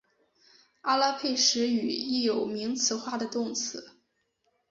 [0.81, 3.91] 阿拉佩什语亦有名词化的动词。